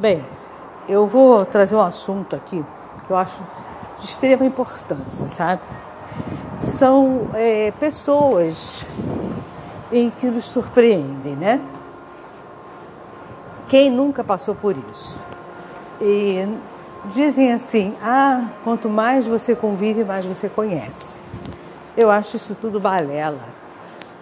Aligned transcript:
Bem, 0.00 0.24
eu 0.88 1.06
vou 1.06 1.44
trazer 1.44 1.76
um 1.76 1.82
assunto 1.82 2.34
aqui 2.34 2.64
que 3.06 3.12
eu 3.12 3.16
acho 3.18 3.42
de 3.98 4.06
extrema 4.06 4.46
importância, 4.46 5.28
sabe? 5.28 5.60
São 6.58 7.28
é, 7.34 7.70
pessoas 7.72 8.86
em 9.92 10.08
que 10.08 10.26
nos 10.28 10.46
surpreendem, 10.46 11.36
né? 11.36 11.60
Quem 13.68 13.90
nunca 13.90 14.24
passou 14.24 14.54
por 14.54 14.74
isso? 14.90 15.20
E 16.00 16.48
dizem 17.04 17.52
assim: 17.52 17.94
ah, 18.02 18.48
quanto 18.64 18.88
mais 18.88 19.26
você 19.26 19.54
convive, 19.54 20.02
mais 20.02 20.24
você 20.24 20.48
conhece. 20.48 21.20
Eu 21.94 22.10
acho 22.10 22.38
isso 22.38 22.54
tudo 22.54 22.80
balela. 22.80 23.44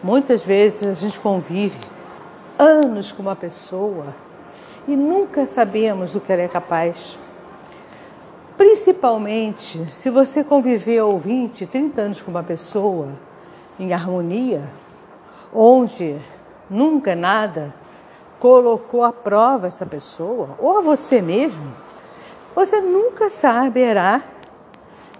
Muitas 0.03 0.45
vezes 0.45 0.89
a 0.89 0.95
gente 0.95 1.21
convive 1.21 1.79
anos 2.59 3.13
com 3.13 3.23
uma 3.23 3.37
pessoa 3.37 4.07
e 4.89 4.97
nunca 4.97 5.45
sabemos 5.45 6.13
do 6.13 6.21
que 6.21 6.33
ela 6.33 6.41
é 6.41 6.49
capaz. 6.49 7.19
Principalmente 8.57 9.85
se 9.93 10.09
você 10.09 10.43
conviveu 10.43 11.19
20, 11.19 11.67
30 11.67 12.01
anos 12.01 12.23
com 12.23 12.31
uma 12.31 12.43
pessoa 12.43 13.11
em 13.79 13.93
harmonia, 13.93 14.63
onde 15.55 16.19
nunca 16.71 17.15
nada 17.15 17.75
colocou 18.41 19.05
à 19.05 19.13
prova 19.13 19.67
essa 19.67 19.85
pessoa, 19.85 20.57
ou 20.59 20.79
a 20.79 20.81
você 20.81 21.21
mesmo, 21.21 21.71
você 22.55 22.81
nunca 22.81 23.29
saberá, 23.29 24.23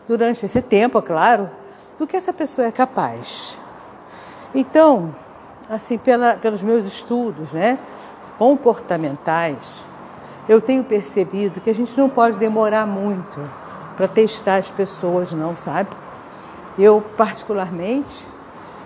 durante 0.07 0.47
esse 0.47 0.63
tempo, 0.63 0.99
é 0.99 1.03
claro, 1.03 1.51
do 1.99 2.07
que 2.07 2.17
essa 2.17 2.33
pessoa 2.33 2.67
é 2.67 2.73
capaz. 2.73 3.61
Então, 4.55 5.15
assim, 5.69 5.99
pela, 5.99 6.37
pelos 6.37 6.63
meus 6.63 6.87
estudos, 6.87 7.53
né, 7.53 7.79
comportamentais, 8.39 9.83
eu 10.49 10.61
tenho 10.61 10.85
percebido 10.85 11.61
que 11.61 11.69
a 11.69 11.75
gente 11.75 11.99
não 11.99 12.09
pode 12.09 12.39
demorar 12.39 12.87
muito 12.87 13.41
para 13.97 14.09
testar 14.09 14.57
as 14.57 14.71
pessoas, 14.71 15.33
não, 15.33 15.57
sabe? 15.57 15.91
Eu, 16.79 17.03
particularmente, 17.17 18.27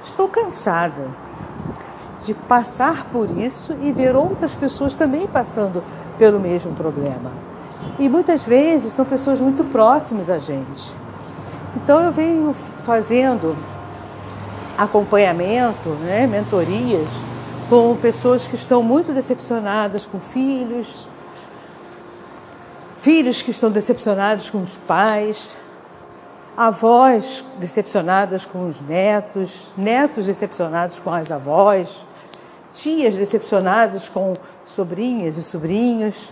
estou 0.02 0.26
cansada 0.26 1.08
de 2.24 2.34
passar 2.34 3.06
por 3.06 3.30
isso 3.30 3.76
e 3.80 3.92
ver 3.92 4.16
outras 4.16 4.54
pessoas 4.54 4.94
também 4.94 5.26
passando 5.26 5.84
pelo 6.18 6.40
mesmo 6.40 6.72
problema. 6.72 7.30
E 7.98 8.08
muitas 8.08 8.44
vezes 8.44 8.92
são 8.92 9.04
pessoas 9.04 9.40
muito 9.40 9.64
próximas 9.64 10.30
a 10.30 10.38
gente. 10.38 10.94
Então 11.76 12.00
eu 12.00 12.12
venho 12.12 12.54
fazendo 12.54 13.56
acompanhamento, 14.78 15.90
né, 15.90 16.26
mentorias 16.26 17.10
com 17.72 17.96
pessoas 17.96 18.46
que 18.46 18.54
estão 18.54 18.82
muito 18.82 19.14
decepcionadas 19.14 20.04
com 20.04 20.20
filhos, 20.20 21.08
filhos 22.98 23.40
que 23.40 23.50
estão 23.50 23.70
decepcionados 23.70 24.50
com 24.50 24.60
os 24.60 24.76
pais, 24.76 25.56
avós 26.54 27.42
decepcionadas 27.58 28.44
com 28.44 28.66
os 28.66 28.82
netos, 28.82 29.72
netos 29.74 30.26
decepcionados 30.26 31.00
com 31.00 31.10
as 31.10 31.30
avós, 31.30 32.06
tias 32.74 33.16
decepcionadas 33.16 34.06
com 34.06 34.36
sobrinhas 34.66 35.38
e 35.38 35.42
sobrinhos, 35.42 36.28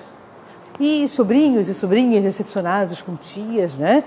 e 0.78 1.08
sobrinhos 1.08 1.70
e 1.70 1.74
sobrinhas 1.74 2.22
decepcionados 2.22 3.00
com 3.00 3.16
tias, 3.16 3.76
né? 3.76 4.04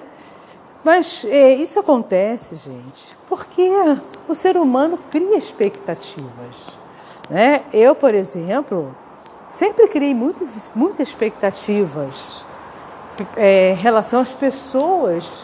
Mas 0.84 1.26
é, 1.26 1.52
isso 1.52 1.80
acontece, 1.80 2.56
gente, 2.58 3.17
porque 3.28 3.72
o 4.28 4.36
ser 4.36 4.56
humano 4.56 5.00
cria 5.09 5.36
expectativas. 5.36 6.83
Né? 7.34 7.64
Eu, 7.73 7.95
por 7.95 8.14
exemplo, 8.14 8.95
sempre 9.50 9.88
criei 9.88 10.14
muitas, 10.14 10.70
muitas 10.76 11.08
expectativas 11.08 12.48
é, 13.36 13.72
em 13.72 13.76
relação 13.76 14.20
às 14.20 14.36
pessoas 14.36 15.44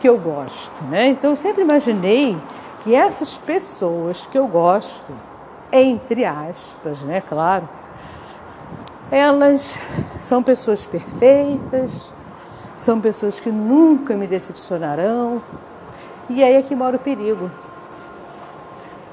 que 0.00 0.08
eu 0.08 0.16
gosto. 0.16 0.82
Né? 0.84 1.08
Então, 1.08 1.32
eu 1.32 1.36
sempre 1.36 1.60
imaginei 1.60 2.34
que 2.80 2.94
essas 2.94 3.36
pessoas 3.36 4.26
que 4.26 4.38
eu 4.38 4.46
gosto, 4.46 5.12
entre 5.70 6.24
aspas, 6.24 7.02
né, 7.02 7.20
claro, 7.20 7.68
elas 9.10 9.76
são 10.18 10.42
pessoas 10.42 10.86
perfeitas, 10.86 12.14
são 12.74 12.98
pessoas 13.02 13.38
que 13.38 13.52
nunca 13.52 14.16
me 14.16 14.26
decepcionarão. 14.26 15.42
E 16.30 16.42
aí 16.42 16.54
é 16.54 16.62
que 16.62 16.74
mora 16.74 16.96
o 16.96 16.98
perigo. 16.98 17.50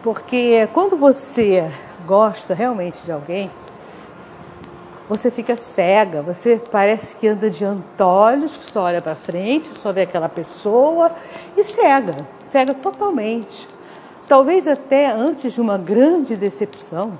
Porque 0.01 0.65
quando 0.71 0.95
você 0.95 1.69
gosta 2.09 2.55
realmente 2.55 3.03
de 3.03 3.11
alguém, 3.11 3.51
você 5.07 5.29
fica 5.29 5.55
cega, 5.55 6.23
você 6.23 6.59
parece 6.71 7.15
que 7.15 7.27
anda 7.27 7.51
de 7.51 7.63
antolhos, 7.63 8.57
que 8.57 8.65
só 8.65 8.85
olha 8.85 8.99
para 8.99 9.15
frente, 9.15 9.67
só 9.67 9.93
vê 9.93 10.01
aquela 10.01 10.27
pessoa 10.27 11.11
e 11.55 11.63
cega, 11.63 12.27
cega 12.43 12.73
totalmente. 12.73 13.67
Talvez 14.27 14.67
até 14.67 15.11
antes 15.11 15.53
de 15.53 15.61
uma 15.61 15.77
grande 15.77 16.35
decepção, 16.35 17.17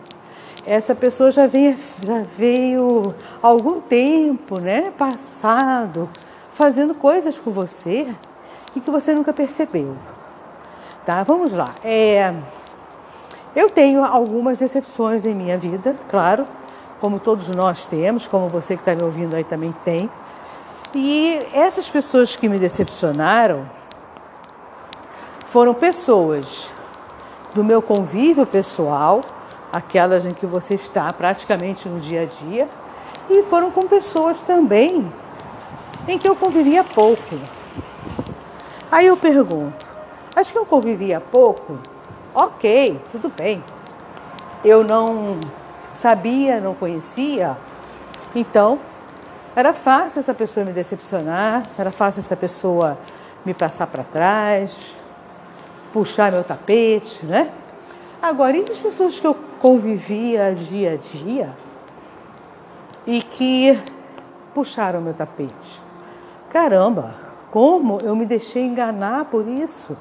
essa 0.66 0.96
pessoa 0.96 1.30
já, 1.30 1.48
já 1.48 2.22
veio 2.36 3.14
algum 3.44 3.82
tempo, 3.82 4.58
né, 4.58 4.92
passado, 4.98 6.10
fazendo 6.56 6.96
coisas 6.96 7.40
com 7.40 7.52
você 7.52 8.08
e 8.76 8.80
que 8.80 8.90
você 8.90 9.14
nunca 9.14 9.34
percebeu. 9.34 9.96
Tá? 11.06 11.22
Vamos 11.24 11.54
lá. 11.54 11.76
É, 11.84 12.34
eu 13.56 13.70
tenho 13.70 14.04
algumas 14.04 14.58
decepções 14.58 15.26
em 15.26 15.34
minha 15.34 15.58
vida, 15.58 15.96
claro, 16.10 16.46
como 17.00 17.20
todos 17.20 17.50
nós 17.50 17.88
temos, 17.88 18.28
como 18.28 18.50
você 18.50 18.76
que 18.76 18.82
está 18.82 18.94
me 18.94 19.04
ouvindo 19.04 19.36
aí 19.36 19.44
também 19.44 19.74
tem. 19.84 20.10
E 20.94 21.46
essas 21.54 21.90
pessoas 21.90 22.36
que 22.36 22.50
me 22.50 22.60
decepcionaram 22.60 23.70
foram 25.46 25.74
pessoas 25.74 26.74
do 27.54 27.64
meu 27.64 27.82
convívio 27.82 28.46
pessoal, 28.46 29.22
aquelas 29.72 30.26
em 30.26 30.34
que 30.34 30.46
você 30.46 30.76
está 30.76 31.12
praticamente 31.12 31.88
no 31.90 32.00
dia 32.00 32.24
a 32.24 32.26
dia, 32.26 32.68
e 33.30 33.44
foram 33.44 33.72
com 33.72 33.88
pessoas 33.88 34.42
também 34.42 35.12
em 36.08 36.18
que 36.18 36.28
eu 36.28 36.36
convivia 36.36 36.84
pouco. 36.84 37.36
Aí 38.92 39.08
eu 39.08 39.18
pergunto: 39.18 39.88
acho 40.36 40.52
que 40.52 40.58
eu 40.58 40.66
convivia 40.66 41.20
pouco? 41.20 41.78
Ok, 42.34 43.02
tudo 43.12 43.30
bem. 43.30 43.64
Eu 44.64 44.84
não 44.84 45.40
sabia, 45.94 46.62
não 46.62 46.76
conhecia, 46.76 47.58
então 48.36 48.80
era 49.56 49.74
fácil 49.74 50.20
essa 50.20 50.34
pessoa 50.34 50.66
me 50.66 50.72
decepcionar, 50.72 51.68
era 51.78 51.92
fácil 51.92 52.20
essa 52.20 52.36
pessoa 52.36 52.98
me 53.44 53.54
passar 53.54 53.88
para 53.88 54.04
trás, 54.04 55.02
puxar 55.92 56.32
meu 56.32 56.44
tapete, 56.44 57.26
né? 57.26 57.52
Agora, 58.22 58.56
e 58.56 58.66
as 58.70 58.78
pessoas 58.78 59.20
que 59.20 59.26
eu 59.26 59.36
convivia 59.60 60.54
dia 60.54 60.94
a 60.94 60.96
dia 60.98 61.54
e 63.08 63.22
que 63.22 63.80
puxaram 64.54 65.02
meu 65.02 65.14
tapete? 65.14 65.82
Caramba, 66.50 67.16
como 67.50 68.00
eu 68.02 68.16
me 68.16 68.26
deixei 68.26 68.66
enganar 68.66 69.26
por 69.26 69.48
isso? 69.48 69.98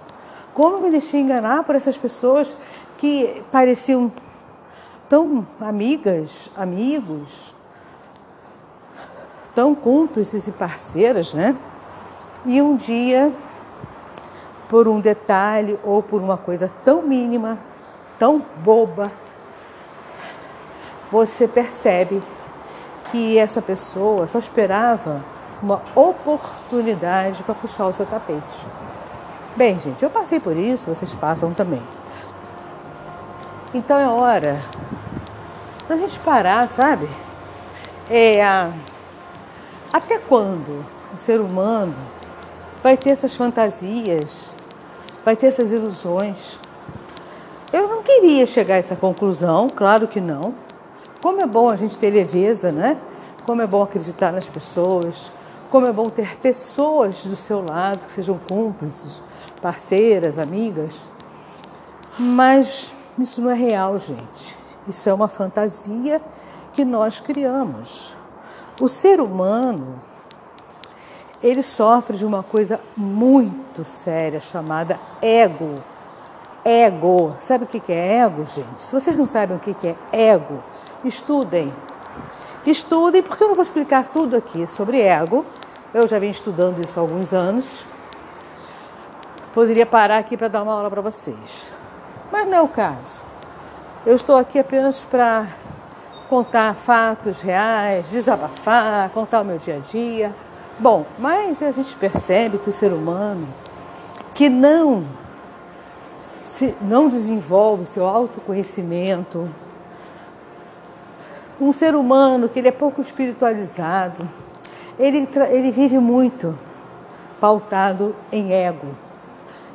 Como 0.59 0.81
me 0.81 0.91
deixei 0.91 1.21
enganar 1.21 1.63
por 1.63 1.77
essas 1.77 1.97
pessoas 1.97 2.57
que 2.97 3.45
pareciam 3.49 4.11
tão 5.09 5.47
amigas, 5.61 6.51
amigos, 6.57 7.55
tão 9.55 9.73
cúmplices 9.73 10.49
e 10.49 10.51
parceiras, 10.51 11.33
né? 11.33 11.57
E 12.45 12.61
um 12.61 12.75
dia, 12.75 13.33
por 14.69 14.89
um 14.89 14.99
detalhe 14.99 15.79
ou 15.85 16.03
por 16.03 16.21
uma 16.21 16.37
coisa 16.37 16.69
tão 16.85 17.03
mínima, 17.03 17.57
tão 18.19 18.45
boba, 18.57 19.13
você 21.09 21.47
percebe 21.47 22.21
que 23.13 23.39
essa 23.39 23.63
pessoa 23.63 24.27
só 24.27 24.41
esperava 24.41 25.22
uma 25.63 25.81
oportunidade 25.95 27.45
para 27.45 27.54
puxar 27.54 27.87
o 27.87 27.93
seu 27.93 28.07
tapete. 28.07 28.66
Bem, 29.56 29.78
gente, 29.78 30.03
eu 30.03 30.10
passei 30.10 30.39
por 30.39 30.56
isso, 30.56 30.95
vocês 30.95 31.15
passam 31.15 31.53
também. 31.53 31.83
Então 33.74 33.98
é 33.98 34.09
hora 34.09 34.62
da 35.89 35.97
gente 35.97 36.18
parar, 36.21 36.66
sabe? 36.68 37.09
É, 38.10 38.42
até 39.92 40.18
quando 40.18 40.84
o 41.12 41.16
ser 41.16 41.41
humano 41.41 41.95
vai 42.83 42.97
ter 42.97 43.10
essas 43.10 43.34
fantasias, 43.34 44.50
vai 45.24 45.34
ter 45.36 45.47
essas 45.47 45.72
ilusões? 45.72 46.59
Eu 47.72 47.89
não 47.89 48.03
queria 48.03 48.47
chegar 48.47 48.74
a 48.74 48.78
essa 48.78 48.97
conclusão, 48.97 49.68
claro 49.68 50.09
que 50.09 50.21
não. 50.21 50.54
Como 51.21 51.41
é 51.41 51.47
bom 51.47 51.68
a 51.68 51.77
gente 51.77 51.98
ter 51.98 52.10
leveza, 52.10 52.71
né? 52.71 52.97
Como 53.44 53.60
é 53.60 53.66
bom 53.66 53.83
acreditar 53.83 54.33
nas 54.33 54.48
pessoas, 54.48 55.33
como 55.70 55.86
é 55.86 55.92
bom 55.92 56.09
ter 56.09 56.36
pessoas 56.38 57.24
do 57.24 57.36
seu 57.36 57.65
lado 57.65 58.06
que 58.06 58.12
sejam 58.12 58.38
cúmplices, 58.48 59.22
parceiras, 59.60 60.38
amigas. 60.38 61.06
Mas 62.18 62.97
isso 63.18 63.42
não 63.42 63.50
é 63.50 63.54
real, 63.54 63.98
gente. 63.98 64.56
Isso 64.86 65.09
é 65.09 65.12
uma 65.12 65.28
fantasia 65.28 66.20
que 66.72 66.84
nós 66.84 67.20
criamos. 67.20 68.16
O 68.80 68.88
ser 68.88 69.20
humano, 69.20 70.00
ele 71.42 71.62
sofre 71.62 72.16
de 72.16 72.24
uma 72.24 72.42
coisa 72.42 72.80
muito 72.97 73.84
séria 73.84 74.41
chamada 74.41 74.98
ego. 75.20 75.82
Ego. 76.65 77.34
Sabe 77.41 77.65
o 77.65 77.66
que 77.66 77.92
é 77.92 78.18
ego, 78.18 78.44
gente? 78.44 78.80
Se 78.80 78.92
vocês 78.92 79.16
não 79.16 79.26
sabem 79.26 79.56
o 79.56 79.60
que 79.60 79.74
é 79.86 79.97
ego, 80.12 80.62
estudem. 81.04 81.72
Estudem, 82.66 83.22
porque 83.22 83.42
eu 83.42 83.48
não 83.48 83.54
vou 83.54 83.62
explicar 83.62 84.10
tudo 84.12 84.36
aqui 84.36 84.66
sobre 84.66 85.00
ego. 85.00 85.44
Eu 85.93 86.07
já 86.07 86.19
venho 86.19 86.31
estudando 86.31 86.83
isso 86.83 86.99
há 86.99 87.03
alguns 87.03 87.33
anos. 87.33 87.85
Poderia 89.55 89.87
parar 89.87 90.19
aqui 90.19 90.37
para 90.37 90.49
dar 90.49 90.63
uma 90.63 90.75
aula 90.75 90.91
para 90.91 91.01
vocês. 91.01 91.73
Mas 92.31 92.47
não 92.47 92.59
é 92.59 92.63
o 92.63 92.69
caso. 92.69 93.21
Eu 94.05 94.15
estou 94.15 94.37
aqui 94.37 94.59
apenas 94.59 95.05
para 95.05 95.47
contar 96.29 96.75
fatos 96.75 97.41
reais, 97.41 98.11
desabafar, 98.11 99.09
contar 99.11 99.41
o 99.41 99.45
meu 99.45 99.57
dia 99.57 99.77
a 99.77 99.79
dia. 99.79 100.35
Bom, 100.79 101.07
mas 101.19 101.63
a 101.63 101.71
gente 101.73 101.97
percebe 101.97 102.59
que 102.59 102.69
o 102.69 102.73
ser 102.73 102.93
humano 102.93 103.49
que 104.35 104.49
não 104.49 105.05
se, 106.45 106.77
não 106.81 107.09
desenvolve 107.09 107.87
seu 107.87 108.07
autoconhecimento, 108.07 109.49
um 111.61 111.73
ser 111.73 111.95
humano 111.95 112.49
que 112.49 112.61
ele 112.61 112.69
é 112.69 112.73
pouco 112.73 113.01
espiritualizado, 113.01 114.29
ele, 114.98 115.28
ele 115.50 115.71
vive 115.71 115.98
muito 115.98 116.59
pautado 117.41 118.15
em 118.33 118.53
ego. 118.53 118.89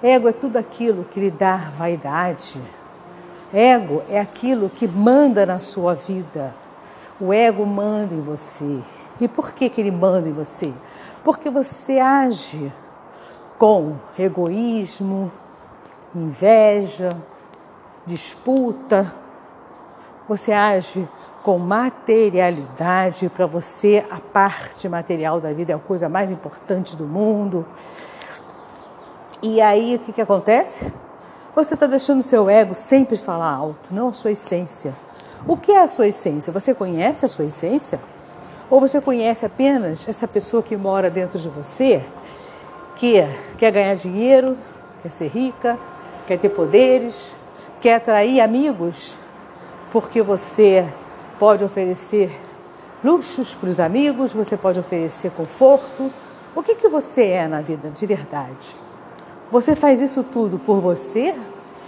Ego 0.02 0.28
é 0.28 0.34
tudo 0.34 0.58
aquilo 0.58 1.06
que 1.06 1.20
lhe 1.20 1.32
dá 1.32 1.56
vaidade. 1.56 2.62
Ego 3.54 4.02
é 4.10 4.20
aquilo 4.20 4.70
que 4.70 4.88
manda 4.88 5.46
na 5.46 5.58
sua 5.60 5.94
vida. 5.94 6.54
O 7.20 7.32
ego 7.32 7.66
manda 7.66 8.14
em 8.14 8.22
você. 8.22 8.82
E 9.22 9.28
por 9.28 9.54
que, 9.54 9.70
que 9.70 9.80
ele 9.80 9.92
manda 9.92 10.28
em 10.28 10.34
você? 10.34 10.74
Porque 11.24 11.50
você 11.50 12.00
age 12.00 12.74
com 13.58 13.96
egoísmo, 14.20 15.32
inveja, 16.14 17.16
disputa. 18.06 19.16
Você 20.28 20.52
age 20.52 21.08
com 21.44 21.60
materialidade. 21.60 23.30
Para 23.30 23.46
você, 23.46 24.06
a 24.10 24.20
parte 24.20 24.88
material 24.88 25.42
da 25.42 25.52
vida 25.54 25.74
é 25.74 25.76
a 25.76 25.80
coisa 25.80 26.08
mais 26.08 26.32
importante 26.32 26.96
do 26.96 27.06
mundo. 27.06 27.66
E 29.42 29.62
aí, 29.62 29.96
o 29.96 30.00
que, 30.00 30.14
que 30.14 30.22
acontece? 30.22 30.92
Você 31.54 31.74
está 31.74 31.86
deixando 31.86 32.22
o 32.22 32.24
seu 32.24 32.50
ego 32.50 32.74
sempre 32.74 33.18
falar 33.18 33.52
alto, 33.52 33.94
não 33.94 34.08
a 34.08 34.14
sua 34.14 34.32
essência. 34.32 34.96
O 35.46 35.58
que 35.58 35.72
é 35.72 35.82
a 35.82 35.88
sua 35.88 36.08
essência? 36.08 36.54
Você 36.54 36.74
conhece 36.74 37.26
a 37.26 37.28
sua 37.28 37.46
essência? 37.46 38.00
Ou 38.70 38.80
você 38.80 39.02
conhece 39.02 39.46
apenas 39.46 40.08
essa 40.08 40.28
pessoa 40.28 40.64
que 40.64 40.78
mora 40.78 41.10
dentro 41.10 41.38
de 41.38 41.50
você, 41.50 42.04
que 42.96 43.22
quer 43.58 43.72
ganhar 43.72 43.96
dinheiro, 43.96 44.58
quer 45.02 45.10
ser 45.10 45.28
rica, 45.28 45.78
quer 46.26 46.40
ter 46.40 46.50
poderes, 46.50 47.36
quer 47.82 47.96
atrair 47.96 48.40
amigos, 48.40 49.18
porque 49.94 50.24
você 50.24 50.84
pode 51.38 51.64
oferecer 51.64 52.32
luxos 53.04 53.54
para 53.54 53.70
os 53.70 53.80
amigos, 53.80 54.34
você 54.34 54.58
pode 54.58 54.80
oferecer 54.80 55.30
conforto. 55.30 56.12
O 56.56 56.64
que, 56.64 56.74
que 56.74 56.90
você 56.90 57.28
é 57.28 57.48
na 57.48 57.62
vida 57.62 57.92
de 57.92 58.04
verdade? 58.04 58.76
Você 59.52 59.76
faz 59.76 60.02
isso 60.02 60.24
tudo 60.24 60.58
por 60.58 60.82
você, 60.82 61.36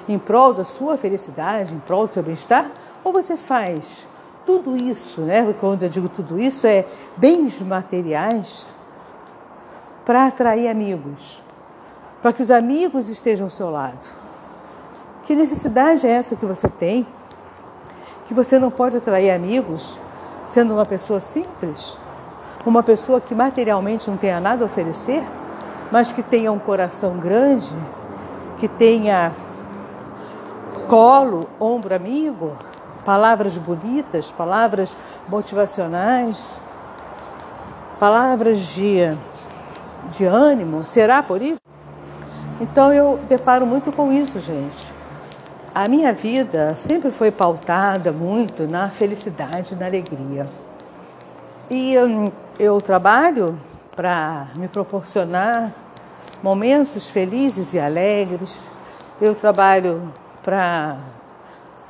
em 0.07 0.19
prol 0.19 0.53
da 0.53 0.63
sua 0.63 0.97
felicidade, 0.97 1.73
em 1.73 1.79
prol 1.79 2.05
do 2.05 2.13
seu 2.13 2.21
bem-estar? 2.21 2.69
Ou 3.03 3.11
você 3.11 3.35
faz 3.35 4.07
tudo 4.45 4.77
isso, 4.77 5.21
né? 5.21 5.55
Quando 5.59 5.81
eu 5.81 5.89
digo 5.89 6.07
tudo 6.07 6.39
isso, 6.39 6.67
é 6.67 6.85
bens 7.17 7.59
materiais 7.63 8.71
para 10.05 10.27
atrair 10.27 10.67
amigos, 10.67 11.43
para 12.21 12.31
que 12.31 12.43
os 12.43 12.51
amigos 12.51 13.09
estejam 13.09 13.47
ao 13.47 13.49
seu 13.49 13.71
lado. 13.71 14.07
Que 15.23 15.35
necessidade 15.35 16.05
é 16.05 16.11
essa 16.11 16.35
que 16.35 16.45
você 16.45 16.69
tem? 16.69 17.07
Que 18.25 18.33
você 18.33 18.57
não 18.57 18.71
pode 18.71 18.97
atrair 18.97 19.31
amigos 19.31 20.01
sendo 20.45 20.73
uma 20.73 20.85
pessoa 20.85 21.19
simples? 21.19 21.97
Uma 22.65 22.81
pessoa 22.81 23.21
que 23.21 23.35
materialmente 23.35 24.09
não 24.09 24.17
tenha 24.17 24.39
nada 24.39 24.63
a 24.63 24.65
oferecer, 24.65 25.23
mas 25.91 26.11
que 26.11 26.23
tenha 26.23 26.51
um 26.51 26.57
coração 26.57 27.17
grande, 27.17 27.71
que 28.57 28.67
tenha 28.67 29.31
colo, 30.87 31.47
ombro 31.59 31.95
amigo, 31.95 32.57
palavras 33.05 33.57
bonitas, 33.57 34.31
palavras 34.31 34.97
motivacionais, 35.27 36.59
palavras 37.99 38.59
de, 38.59 39.15
de 40.09 40.25
ânimo. 40.25 40.83
Será 40.83 41.21
por 41.21 41.41
isso? 41.41 41.61
Então 42.59 42.91
eu 42.91 43.19
deparo 43.29 43.65
muito 43.65 43.91
com 43.91 44.11
isso, 44.11 44.39
gente. 44.39 44.93
A 45.75 45.89
minha 45.89 46.13
vida 46.13 46.73
sempre 46.73 47.11
foi 47.11 47.29
pautada 47.29 48.09
muito 48.09 48.65
na 48.65 48.89
felicidade, 48.89 49.75
na 49.75 49.87
alegria. 49.87 50.47
E 51.69 51.93
eu, 51.93 52.31
eu 52.57 52.81
trabalho 52.81 53.59
para 53.93 54.47
me 54.55 54.69
proporcionar 54.69 55.73
momentos 56.41 57.09
felizes 57.09 57.73
e 57.73 57.79
alegres. 57.79 58.71
Eu 59.19 59.35
trabalho 59.35 60.13
para 60.41 60.95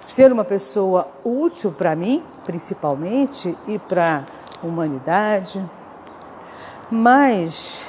ser 0.07 0.31
uma 0.31 0.43
pessoa 0.43 1.07
útil 1.23 1.71
para 1.71 1.95
mim, 1.95 2.23
principalmente, 2.43 3.55
e 3.67 3.77
para 3.77 4.25
a 4.63 4.65
humanidade. 4.65 5.63
Mas 6.89 7.87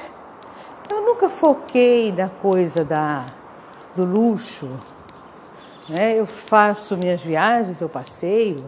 eu 0.87 1.01
nunca 1.01 1.27
foquei 1.27 2.11
na 2.11 2.29
coisa 2.29 2.85
da, 2.85 3.25
do 3.95 4.05
luxo, 4.05 4.69
né? 5.89 6.19
Eu 6.19 6.25
faço 6.25 6.97
minhas 6.97 7.23
viagens, 7.23 7.81
eu 7.81 7.89
passeio, 7.89 8.63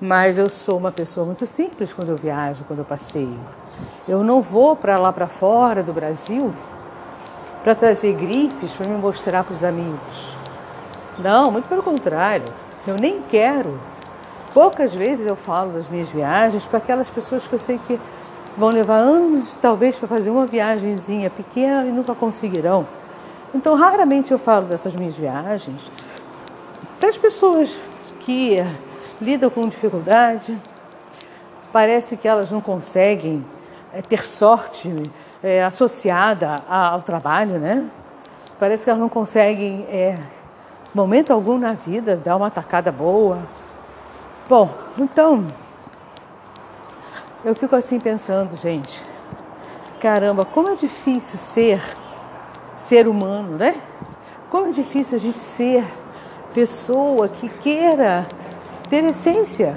mas 0.00 0.38
eu 0.38 0.48
sou 0.48 0.78
uma 0.78 0.92
pessoa 0.92 1.26
muito 1.26 1.46
simples 1.46 1.92
quando 1.92 2.10
eu 2.10 2.16
viajo, 2.16 2.64
quando 2.64 2.80
eu 2.80 2.84
passeio. 2.84 3.38
Eu 4.06 4.22
não 4.22 4.40
vou 4.40 4.76
para 4.76 4.98
lá 4.98 5.12
para 5.12 5.26
fora 5.26 5.82
do 5.82 5.92
Brasil 5.92 6.54
para 7.62 7.74
trazer 7.74 8.14
grifes 8.14 8.74
para 8.74 8.86
me 8.86 8.96
mostrar 8.96 9.44
para 9.44 9.52
os 9.52 9.64
amigos. 9.64 10.38
Não, 11.18 11.50
muito 11.50 11.68
pelo 11.68 11.82
contrário. 11.82 12.46
Eu 12.86 12.96
nem 12.96 13.20
quero. 13.22 13.78
Poucas 14.54 14.94
vezes 14.94 15.26
eu 15.26 15.36
falo 15.36 15.72
das 15.72 15.88
minhas 15.88 16.08
viagens 16.08 16.66
para 16.66 16.78
aquelas 16.78 17.10
pessoas 17.10 17.46
que 17.46 17.54
eu 17.54 17.58
sei 17.58 17.78
que 17.78 18.00
vão 18.56 18.70
levar 18.70 18.96
anos, 18.96 19.56
talvez, 19.56 19.98
para 19.98 20.08
fazer 20.08 20.30
uma 20.30 20.46
viagemzinha 20.46 21.28
pequena 21.28 21.86
e 21.86 21.92
nunca 21.92 22.14
conseguirão. 22.14 22.86
Então, 23.54 23.74
raramente 23.74 24.32
eu 24.32 24.38
falo 24.38 24.66
dessas 24.66 24.94
minhas 24.94 25.16
viagens 25.16 25.90
para 26.98 27.08
as 27.08 27.16
pessoas 27.16 27.80
que 28.20 28.56
lidam 29.20 29.50
com 29.50 29.68
dificuldade, 29.68 30.56
parece 31.72 32.16
que 32.16 32.26
elas 32.26 32.50
não 32.50 32.60
conseguem 32.60 33.44
é, 33.92 34.02
ter 34.02 34.24
sorte 34.24 34.92
é, 35.42 35.62
associada 35.62 36.62
ao 36.68 37.02
trabalho, 37.02 37.58
né? 37.58 37.88
Parece 38.58 38.84
que 38.84 38.90
elas 38.90 39.00
não 39.00 39.08
conseguem, 39.08 39.86
é, 39.88 40.18
momento 40.94 41.32
algum 41.32 41.58
na 41.58 41.72
vida, 41.72 42.16
dar 42.16 42.36
uma 42.36 42.50
tacada 42.50 42.90
boa. 42.90 43.38
Bom, 44.48 44.70
então, 44.98 45.46
eu 47.44 47.54
fico 47.54 47.76
assim 47.76 48.00
pensando, 48.00 48.56
gente, 48.56 49.02
caramba, 50.00 50.44
como 50.44 50.68
é 50.68 50.74
difícil 50.74 51.38
ser 51.38 51.80
ser 52.74 53.06
humano, 53.06 53.56
né? 53.56 53.80
Como 54.50 54.66
é 54.66 54.70
difícil 54.70 55.16
a 55.16 55.20
gente 55.20 55.38
ser 55.38 55.84
pessoa 56.54 57.28
que 57.28 57.48
queira 57.48 58.26
ter 58.88 59.04
essência. 59.04 59.76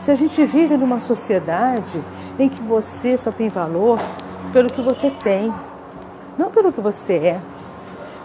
Se 0.00 0.10
a 0.10 0.14
gente 0.14 0.44
vive 0.44 0.76
numa 0.76 1.00
sociedade 1.00 2.02
em 2.38 2.48
que 2.48 2.62
você 2.62 3.16
só 3.16 3.30
tem 3.30 3.48
valor 3.48 4.00
pelo 4.52 4.70
que 4.70 4.80
você 4.80 5.10
tem, 5.22 5.52
não 6.38 6.50
pelo 6.50 6.72
que 6.72 6.80
você 6.80 7.14
é. 7.14 7.40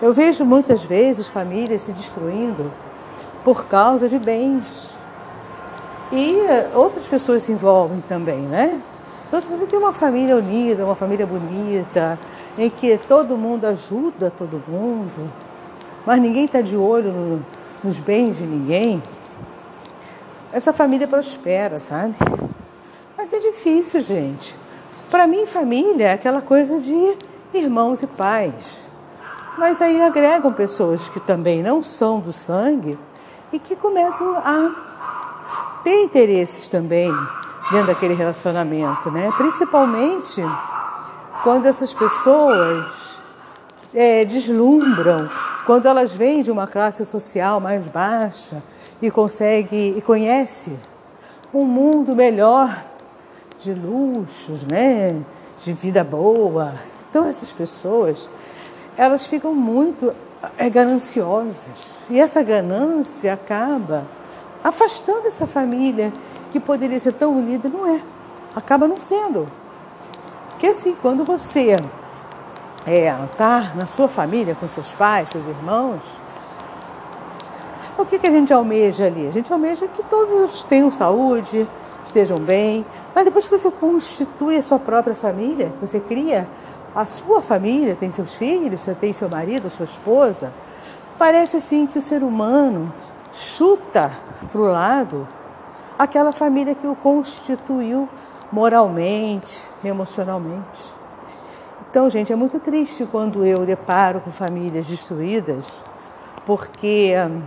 Eu 0.02 0.14
vejo 0.14 0.46
muitas 0.46 0.84
vezes 0.84 1.30
famílias 1.30 1.82
se 1.82 1.92
destruindo 1.92 2.72
por 3.44 3.66
causa 3.66 4.08
de 4.08 4.20
bens. 4.20 4.94
E 6.12 6.38
outras 6.76 7.08
pessoas 7.08 7.44
se 7.44 7.52
envolvem 7.52 8.02
também, 8.02 8.42
né? 8.42 8.82
Então, 9.28 9.42
se 9.42 9.50
você 9.50 9.66
tem 9.66 9.80
uma 9.80 9.94
família 9.94 10.38
unida, 10.38 10.86
uma 10.86 10.94
família 10.94 11.26
bonita, 11.26 12.20
em 12.56 12.70
que 12.70 13.00
todo 13.08 13.36
mundo 13.36 13.66
ajuda 13.66 14.30
todo 14.30 14.62
mundo, 14.68 15.32
mas 16.06 16.22
ninguém 16.22 16.46
está 16.46 16.62
de 16.62 16.76
olho 16.76 17.12
no, 17.12 17.46
nos 17.84 18.00
bens 18.00 18.38
de 18.38 18.44
ninguém, 18.44 19.04
essa 20.52 20.72
família 20.72 21.08
prospera, 21.08 21.80
sabe? 21.80 22.16
Mas 23.18 23.34
é 23.34 23.40
difícil, 23.40 24.02
gente. 24.02 24.56
Para 25.10 25.28
mim, 25.28 25.46
família 25.46 26.10
é 26.10 26.14
aquela 26.14 26.42
coisa 26.42 26.80
de 26.80 27.18
irmãos 27.54 28.02
e 28.02 28.08
pais. 28.08 28.88
Mas 29.58 29.82
aí 29.82 30.02
agregam 30.02 30.52
pessoas 30.52 31.10
que 31.10 31.20
também 31.20 31.62
não 31.62 31.84
são 31.84 32.20
do 32.20 32.32
sangue 32.32 32.98
e 33.52 33.60
que 33.60 33.76
começam 33.76 34.36
a 34.36 35.82
ter 35.84 36.04
interesses 36.04 36.68
também 36.68 37.12
dentro 37.72 37.88
daquele 37.88 38.14
relacionamento, 38.14 39.12
né? 39.12 39.32
Principalmente 39.38 40.44
quando 41.44 41.66
essas 41.66 41.94
pessoas 41.94 43.20
é, 43.94 44.26
deslumbram, 44.26 45.30
quando 45.66 45.88
elas 45.88 46.14
vêm 46.14 46.42
de 46.42 46.52
uma 46.52 46.68
classe 46.68 47.06
social 47.06 47.60
mais 47.60 47.88
baixa 47.88 48.62
e 49.02 49.10
consegue 49.10 49.96
e 49.98 50.02
conhece 50.02 50.78
um 51.54 51.64
mundo 51.64 52.16
melhor 52.16 52.84
de 53.60 53.74
luxos, 53.74 54.66
né? 54.66 55.16
De 55.64 55.74
vida 55.74 56.04
boa. 56.04 56.74
Então 57.10 57.26
essas 57.26 57.52
pessoas, 57.52 58.30
elas 58.98 59.26
ficam 59.26 59.54
muito 59.54 60.14
é, 60.58 60.70
gananciosas. 60.70 61.98
E 62.10 62.20
essa 62.20 62.44
ganância 62.44 63.34
acaba 63.34 64.06
afastando 64.64 65.28
essa 65.28 65.48
família 65.48 66.12
que 66.52 66.60
poderia 66.60 67.00
ser 67.00 67.14
tão 67.14 67.38
unida, 67.38 67.70
não 67.70 67.88
é. 67.88 68.02
Acaba 68.56 68.88
não 68.88 69.00
sendo. 69.00 69.48
Porque 70.50 70.68
assim, 70.68 70.96
quando 71.02 71.24
você 71.24 71.78
é, 72.86 73.14
tá 73.38 73.72
na 73.76 73.86
sua 73.86 74.08
família, 74.08 74.56
com 74.56 74.68
seus 74.68 74.94
pais, 74.94 75.30
seus 75.30 75.48
irmãos, 75.48 76.20
o 77.98 78.06
que, 78.06 78.18
que 78.18 78.28
a 78.28 78.32
gente 78.32 78.52
almeja 78.52 79.06
ali? 79.06 79.28
A 79.28 79.32
gente 79.32 79.52
almeja 79.54 79.88
que 79.88 80.04
todos 80.04 80.64
tenham 80.64 80.92
saúde, 80.92 81.68
estejam 82.06 82.40
bem, 82.40 82.86
mas 83.14 83.24
depois 83.24 83.48
que 83.48 83.58
você 83.58 83.72
constitui 83.72 84.58
a 84.58 84.64
sua 84.64 84.80
própria 84.80 85.16
família, 85.16 85.72
você 85.80 86.00
cria 86.00 86.48
a 86.96 87.06
sua 87.06 87.42
família, 87.42 87.96
tem 87.96 88.12
seus 88.12 88.34
filhos, 88.34 88.82
você 88.82 88.94
tem 88.94 89.14
seu 89.14 89.30
marido, 89.30 89.70
sua 89.70 89.86
esposa, 89.86 90.54
parece 91.18 91.58
assim 91.58 91.88
que 91.88 91.98
o 91.98 92.02
ser 92.02 92.24
humano 92.24 92.92
chuta 93.32 94.12
para 94.52 94.62
o 94.62 94.66
lado 94.66 95.28
aquela 95.98 96.32
família 96.32 96.76
que 96.76 96.86
o 96.86 96.96
constituiu 96.96 98.10
moralmente, 98.52 99.66
emocionalmente. 99.84 101.03
Então, 101.94 102.10
gente, 102.10 102.34
é 102.34 102.36
muito 102.36 102.60
triste 102.60 103.06
quando 103.06 103.46
eu 103.46 103.68
deparo 103.68 104.20
com 104.20 104.32
famílias 104.32 104.88
destruídas, 104.88 105.84
porque 106.44 107.14
hum, 107.30 107.44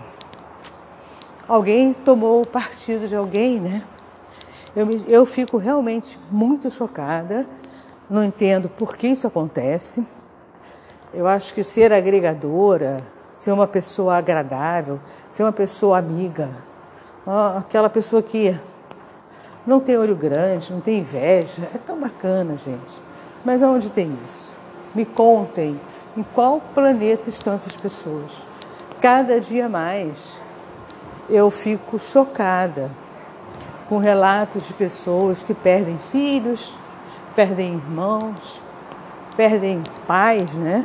alguém 1.49 1.93
tomou 1.93 2.43
o 2.43 2.47
partido 2.47 3.09
de 3.09 3.17
alguém, 3.17 3.59
né? 3.59 3.83
Eu, 4.77 4.89
eu 5.09 5.27
fico 5.27 5.57
realmente 5.57 6.17
muito 6.31 6.71
chocada, 6.71 7.45
não 8.09 8.23
entendo 8.23 8.69
por 8.69 8.97
que 8.97 9.09
isso 9.09 9.27
acontece. 9.27 10.07
Eu 11.13 11.27
acho 11.27 11.53
que 11.53 11.65
ser 11.65 11.93
agregadora, 11.93 13.03
ser 13.33 13.51
uma 13.51 13.67
pessoa 13.67 14.17
agradável, 14.17 15.01
ser 15.29 15.43
uma 15.43 15.51
pessoa 15.51 15.99
amiga, 15.99 16.51
aquela 17.59 17.91
pessoa 17.91 18.23
que 18.23 18.57
não 19.67 19.81
tem 19.81 19.99
olho 19.99 20.15
grande, 20.15 20.73
não 20.73 20.81
tem 20.81 21.01
inveja. 21.01 21.69
É 21.75 21.79
tão 21.79 21.99
bacana, 21.99 22.55
gente. 22.55 23.06
Mas 23.47 23.63
aonde 23.63 23.93
tem 23.93 24.19
isso? 24.25 24.51
Me 24.93 25.05
contem 25.05 25.81
em 26.17 26.25
qual 26.35 26.61
planeta 26.75 27.29
estão 27.29 27.53
essas 27.53 27.77
pessoas. 27.77 28.45
Cada 29.01 29.39
dia 29.41 29.69
mais 29.69 30.43
eu 31.31 31.49
fico 31.49 31.97
chocada 31.97 32.91
com 33.89 33.99
relatos 33.99 34.67
de 34.67 34.75
pessoas 34.75 35.45
que 35.45 35.55
perdem 35.55 35.97
filhos, 35.97 36.77
perdem 37.37 37.75
irmãos, 37.75 38.65
perdem 39.37 39.81
pais, 40.09 40.57
né? 40.57 40.85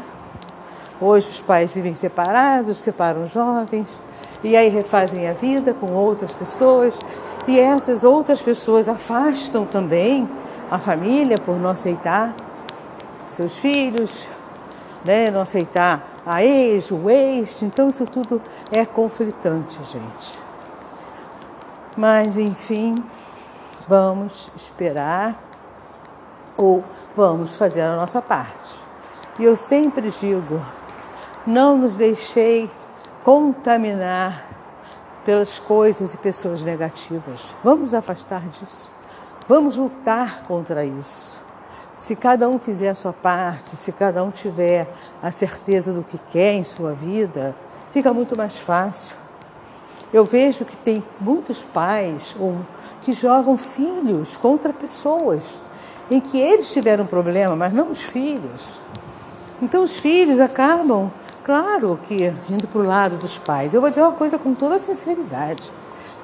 Hoje 1.01 1.32
os 1.32 1.41
pais 1.41 1.72
vivem 1.72 1.96
separados, 1.96 2.77
separam 2.77 3.25
jovens 3.25 4.00
e 4.44 4.56
aí 4.56 4.70
refazem 4.70 5.27
a 5.27 5.34
vida 5.34 5.74
com 5.74 5.94
outras 5.94 6.36
pessoas 6.36 7.00
e 7.48 7.60
essas 7.60 8.03
outras 8.03 8.39
pessoas 8.39 8.88
afastam 8.88 9.65
também 9.65 10.30
a 10.70 10.77
família 10.77 11.39
por 11.39 11.58
não 11.58 11.72
aceitar 11.72 12.36
seus 13.32 13.58
filhos, 13.58 14.28
né? 15.04 15.32
não 15.32 15.42
aceitar 15.42 16.22
a 16.26 16.44
ex, 16.44 16.92
o 16.92 17.10
ex. 17.10 17.62
Então 17.64 17.90
isso 17.90 18.06
tudo 18.06 18.42
é 18.72 18.86
conflitante, 18.86 19.84
gente. 19.84 20.40
Mas 21.98 22.38
enfim, 22.38 23.04
vamos 23.88 24.52
esperar 24.56 25.40
ou 26.56 26.84
vamos 27.16 27.56
fazer 27.56 27.82
a 27.82 27.96
nossa 27.96 28.22
parte. 28.22 28.80
E 29.40 29.44
eu 29.44 29.56
sempre 29.56 30.12
digo, 30.12 30.62
não 31.46 31.78
nos 31.78 31.96
deixei 31.96 32.70
contaminar 33.24 34.46
pelas 35.26 35.60
coisas 35.60 36.14
e 36.14 36.18
pessoas 36.18 36.64
negativas. 36.64 37.56
Vamos 37.64 37.94
afastar 37.94 38.42
disso. 38.48 38.90
Vamos 39.48 39.76
lutar 39.76 40.44
contra 40.44 40.86
isso. 40.86 41.41
Se 42.01 42.15
cada 42.15 42.50
um 42.50 42.58
fizer 42.58 42.89
a 42.89 42.96
sua 42.96 43.13
parte, 43.13 43.75
se 43.75 43.91
cada 43.91 44.24
um 44.24 44.31
tiver 44.31 44.91
a 45.22 45.29
certeza 45.29 45.93
do 45.93 46.01
que 46.01 46.17
quer 46.31 46.53
em 46.53 46.63
sua 46.63 46.93
vida, 46.93 47.55
fica 47.93 48.12
muito 48.12 48.36
mais 48.36 48.58
fácil. 48.58 49.15
Eu 50.12 50.25
vejo 50.25 50.65
que 50.65 50.75
tem 50.77 51.03
muitos 51.20 51.63
pais 51.63 52.36
que 53.03 53.13
jogam 53.13 53.55
filhos 53.55 54.36
contra 54.36 54.74
pessoas 54.74 55.62
em 56.10 56.20
que 56.20 56.41
eles 56.41 56.74
tiveram 56.74 57.05
problema, 57.05 57.55
mas 57.55 57.72
não 57.72 57.89
os 57.89 58.01
filhos. 58.01 58.81
Então 59.62 59.84
os 59.84 59.96
filhos 59.96 60.39
acabam 60.39 61.12
Claro 61.43 62.00
que 62.03 62.34
indo 62.50 62.67
para 62.67 62.81
o 62.81 62.86
lado 62.86 63.17
dos 63.17 63.38
pais. 63.38 63.75
Eu 63.75 63.81
vou 63.81 63.91
dizer 63.91 64.01
uma 64.01 64.12
coisa 64.12 64.39
com 64.39 64.55
toda 64.55 64.79
sinceridade. 64.79 65.72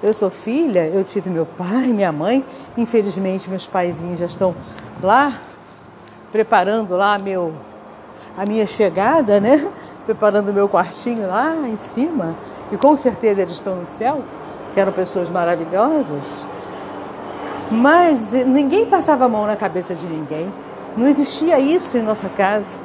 Eu 0.02 0.14
sou 0.14 0.30
filha, 0.30 0.88
eu 0.88 1.04
tive 1.04 1.30
meu 1.30 1.46
pai, 1.46 1.88
minha 1.88 2.12
mãe. 2.12 2.44
Infelizmente, 2.76 3.48
meus 3.48 3.68
paizinhos 3.68 4.20
já 4.20 4.26
estão 4.26 4.56
lá, 5.02 5.40
preparando 6.38 6.96
lá 6.96 7.18
meu, 7.18 7.52
a 8.38 8.46
minha 8.46 8.68
chegada, 8.68 9.40
né? 9.40 9.72
Preparando 10.06 10.50
o 10.50 10.54
meu 10.54 10.70
quartinho 10.70 11.28
lá 11.28 11.56
em 11.68 11.76
cima, 11.76 12.36
que 12.70 12.78
com 12.78 12.96
certeza 12.96 13.42
eles 13.42 13.54
estão 13.54 13.76
no 13.76 13.88
céu, 13.88 14.22
que 14.72 14.80
eram 14.80 14.92
pessoas 14.92 15.32
maravilhosas. 15.32 16.46
Mas 17.72 18.34
ninguém 18.34 18.86
passava 18.86 19.26
a 19.26 19.30
mão 19.30 19.48
na 19.48 19.56
cabeça 19.56 19.96
de 19.96 20.06
ninguém. 20.06 20.54
Não 20.96 21.08
existia 21.08 21.60
isso 21.60 21.98
em 21.98 22.04
nossa 22.04 22.30
casa. 22.30 22.78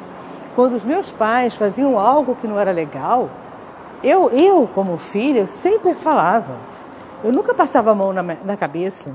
Quando 0.56 0.72
os 0.72 0.84
meus 0.84 1.12
pais 1.12 1.54
faziam 1.54 1.98
algo 1.98 2.34
que 2.36 2.46
não 2.46 2.58
era 2.58 2.72
legal, 2.72 3.28
eu, 4.02 4.30
eu 4.30 4.66
como 4.74 4.96
filha, 4.96 5.40
eu 5.40 5.46
sempre 5.46 5.92
falava. 5.92 6.56
Eu 7.22 7.30
nunca 7.30 7.52
passava 7.52 7.90
a 7.90 7.94
mão 7.94 8.14
na, 8.14 8.22
na 8.22 8.56
cabeça. 8.56 9.12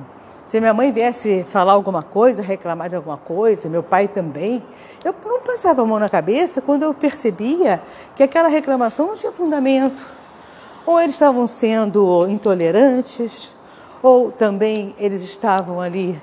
Se 0.48 0.62
minha 0.62 0.74
mãe 0.74 0.94
viesse 0.94 1.44
falar 1.44 1.74
alguma 1.74 2.02
coisa, 2.02 2.42
reclamar 2.42 2.88
de 2.88 2.96
alguma 2.96 3.18
coisa, 3.18 3.68
meu 3.68 3.84
pai 3.84 4.08
também, 4.08 4.64
eu 5.04 5.14
não 5.26 5.42
passava 5.42 5.82
a 5.82 5.86
mão 5.86 6.00
na 6.00 6.08
cabeça 6.08 6.62
quando 6.62 6.84
eu 6.84 6.94
percebia 6.94 7.82
que 8.16 8.24
aquela 8.24 8.48
reclamação 8.48 9.08
não 9.08 9.14
tinha 9.14 9.34
fundamento. 9.34 10.02
Ou 10.86 11.02
eles 11.02 11.16
estavam 11.16 11.46
sendo 11.48 12.26
intolerantes, 12.30 13.58
ou 14.02 14.32
também 14.32 14.96
eles 14.98 15.22
estavam 15.22 15.82
ali 15.82 16.18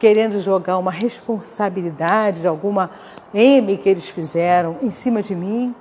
querendo 0.00 0.40
jogar 0.40 0.76
uma 0.76 0.90
responsabilidade 0.90 2.40
de 2.40 2.48
alguma 2.48 2.90
M 3.32 3.76
que 3.76 3.88
eles 3.88 4.08
fizeram 4.08 4.74
em 4.82 4.90
cima 4.90 5.22
de 5.22 5.36
mim. 5.36 5.72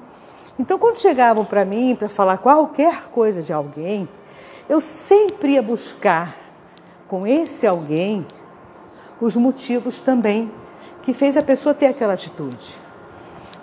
Então, 0.59 0.77
quando 0.77 0.99
chegavam 0.99 1.43
para 1.43 1.65
mim 1.65 1.95
para 1.95 2.07
falar 2.07 2.37
qualquer 2.37 3.09
coisa 3.09 3.41
de 3.41 3.51
alguém, 3.51 4.07
eu 4.69 4.79
sempre 4.79 5.53
ia 5.53 5.63
buscar 5.63 6.46
com 7.07 7.25
esse 7.25 7.65
alguém 7.65 8.25
os 9.19 9.35
motivos 9.35 9.99
também 9.99 10.51
que 11.01 11.13
fez 11.13 11.37
a 11.37 11.41
pessoa 11.41 11.73
ter 11.73 11.87
aquela 11.87 12.13
atitude. 12.13 12.77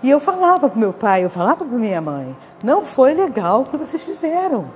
E 0.02 0.10
eu 0.10 0.20
falava 0.20 0.68
para 0.68 0.78
meu 0.78 0.92
pai, 0.92 1.24
eu 1.24 1.30
falava 1.30 1.64
para 1.64 1.78
minha 1.78 2.00
mãe, 2.00 2.36
não 2.62 2.84
foi 2.84 3.14
legal 3.14 3.62
o 3.62 3.64
que 3.64 3.76
vocês 3.76 4.02
fizeram. 4.02 4.70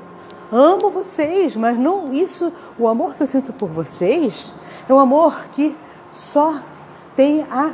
Amo 0.51 0.91
vocês, 0.91 1.55
mas 1.55 1.79
não 1.79 2.13
isso, 2.13 2.53
o 2.79 2.89
amor 2.89 3.15
que 3.15 3.23
eu 3.23 3.27
sinto 3.27 3.53
por 3.53 3.69
vocês 3.69 4.55
é 4.89 4.95
um 4.95 4.99
amor 4.99 5.49
que 5.53 5.77
só 6.11 6.55
tem 7.15 7.47
a, 7.51 7.73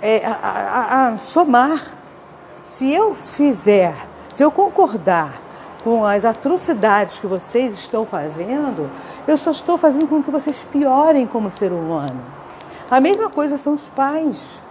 é, 0.00 0.24
a, 0.24 0.32
a, 0.32 1.08
a 1.08 1.18
somar. 1.18 1.82
Se 2.62 2.92
eu 2.92 3.14
fizer, 3.14 3.94
se 4.30 4.44
eu 4.44 4.50
concordar 4.50 5.40
com 5.88 6.04
as 6.04 6.22
atrocidades 6.22 7.18
que 7.18 7.26
vocês 7.26 7.72
estão 7.72 8.04
fazendo, 8.04 8.90
eu 9.26 9.38
só 9.38 9.50
estou 9.50 9.78
fazendo 9.78 10.06
com 10.06 10.22
que 10.22 10.30
vocês 10.30 10.62
piorem 10.62 11.26
como 11.26 11.50
ser 11.50 11.72
humano. 11.72 12.20
A 12.90 13.00
mesma 13.00 13.30
coisa 13.30 13.56
são 13.56 13.72
os 13.72 13.88
pais, 13.88 14.62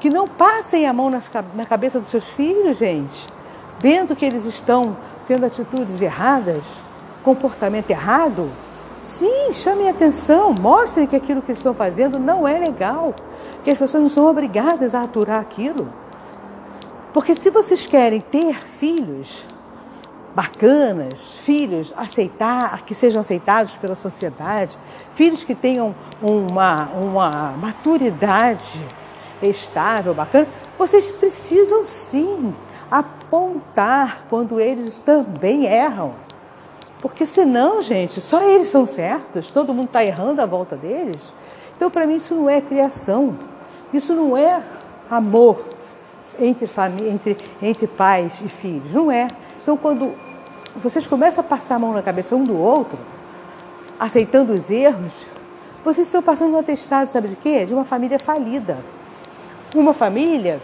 que 0.00 0.10
não 0.10 0.26
passem 0.26 0.88
a 0.88 0.92
mão 0.92 1.08
nas, 1.08 1.30
na 1.54 1.64
cabeça 1.64 2.00
dos 2.00 2.08
seus 2.08 2.28
filhos, 2.28 2.78
gente, 2.78 3.24
vendo 3.78 4.16
que 4.16 4.24
eles 4.24 4.46
estão 4.46 4.96
tendo 5.28 5.46
atitudes 5.46 6.02
erradas, 6.02 6.82
comportamento 7.22 7.90
errado, 7.90 8.50
sim, 9.00 9.52
chamem 9.52 9.88
atenção, 9.88 10.52
mostrem 10.52 11.06
que 11.06 11.14
aquilo 11.14 11.40
que 11.40 11.52
eles 11.52 11.60
estão 11.60 11.72
fazendo 11.72 12.18
não 12.18 12.48
é 12.48 12.58
legal, 12.58 13.14
que 13.62 13.70
as 13.70 13.78
pessoas 13.78 14.02
não 14.02 14.10
são 14.10 14.26
obrigadas 14.26 14.92
a 14.92 15.04
aturar 15.04 15.40
aquilo. 15.40 15.88
Porque 17.12 17.32
se 17.32 17.48
vocês 17.48 17.86
querem 17.86 18.20
ter 18.20 18.56
filhos 18.66 19.46
bacanas, 20.34 21.38
filhos 21.38 21.92
aceitar, 21.96 22.82
que 22.82 22.94
sejam 22.94 23.20
aceitados 23.20 23.76
pela 23.76 23.94
sociedade, 23.94 24.76
filhos 25.14 25.44
que 25.44 25.54
tenham 25.54 25.94
uma, 26.20 26.86
uma 26.90 27.54
maturidade 27.56 28.80
estável, 29.42 30.14
bacana, 30.14 30.48
vocês 30.76 31.10
precisam 31.10 31.86
sim 31.86 32.54
apontar 32.90 34.24
quando 34.28 34.60
eles 34.60 34.98
também 34.98 35.66
erram. 35.66 36.14
Porque 37.00 37.26
senão, 37.26 37.82
gente, 37.82 38.20
só 38.20 38.42
eles 38.42 38.68
são 38.68 38.86
certos, 38.86 39.50
todo 39.50 39.74
mundo 39.74 39.86
está 39.86 40.04
errando 40.04 40.40
à 40.40 40.46
volta 40.46 40.74
deles. 40.74 41.34
Então, 41.76 41.90
para 41.90 42.06
mim, 42.06 42.16
isso 42.16 42.34
não 42.34 42.48
é 42.48 42.60
criação, 42.60 43.36
isso 43.92 44.14
não 44.14 44.36
é 44.36 44.62
amor 45.10 45.62
entre, 46.40 46.68
entre, 47.06 47.36
entre 47.60 47.86
pais 47.86 48.40
e 48.44 48.48
filhos, 48.48 48.94
não 48.94 49.12
é. 49.12 49.28
Então, 49.62 49.76
quando 49.76 50.14
vocês 50.76 51.06
começam 51.06 51.44
a 51.44 51.46
passar 51.46 51.76
a 51.76 51.78
mão 51.78 51.92
na 51.92 52.02
cabeça 52.02 52.34
um 52.34 52.44
do 52.44 52.58
outro, 52.58 52.98
aceitando 53.98 54.52
os 54.52 54.70
erros, 54.70 55.26
vocês 55.84 56.06
estão 56.06 56.22
passando 56.22 56.54
um 56.54 56.58
atestado, 56.58 57.10
sabe 57.10 57.28
de 57.28 57.36
quê? 57.36 57.64
De 57.64 57.74
uma 57.74 57.84
família 57.84 58.18
falida. 58.18 58.78
Uma 59.74 59.92
família 59.92 60.60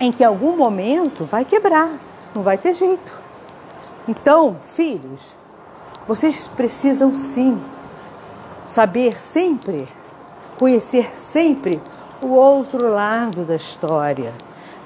em 0.00 0.10
que 0.10 0.24
algum 0.24 0.56
momento 0.56 1.24
vai 1.24 1.44
quebrar, 1.44 1.90
não 2.34 2.42
vai 2.42 2.58
ter 2.58 2.72
jeito. 2.72 3.22
Então, 4.08 4.56
filhos, 4.64 5.36
vocês 6.06 6.48
precisam 6.48 7.14
sim 7.14 7.60
saber 8.64 9.18
sempre, 9.20 9.88
conhecer 10.58 11.16
sempre 11.18 11.80
o 12.20 12.28
outro 12.28 12.88
lado 12.88 13.44
da 13.44 13.56
história. 13.56 14.32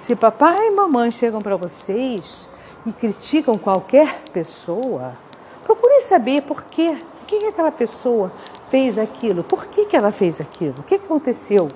Se 0.01 0.17
papai 0.17 0.69
e 0.69 0.71
mamãe 0.71 1.11
chegam 1.11 1.41
para 1.41 1.57
vocês 1.57 2.49
e 2.87 2.93
criticam 2.93 3.59
qualquer 3.59 4.23
pessoa, 4.33 5.17
procurem 5.65 6.01
saber 6.03 6.43
por 6.43 6.65
quê. 6.65 6.97
Por 7.19 7.27
que 7.27 7.45
aquela 7.47 7.71
pessoa 7.71 8.33
fez 8.71 8.99
aquilo? 8.99 9.45
Por 9.45 9.67
que, 9.67 9.85
que 9.85 9.97
ela 9.97 10.11
fez 10.11 10.41
aquilo? 10.41 10.81
O 10.81 10.83
que 10.83 10.95
aconteceu? 10.95 11.71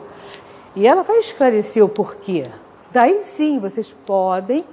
E 0.75 0.87
ela 0.87 1.02
vai 1.02 1.18
esclarecer 1.18 1.85
o 1.85 1.88
porquê. 1.88 2.47
Daí 2.90 3.23
sim 3.23 3.61
vocês 3.61 3.92
podem 4.06 4.64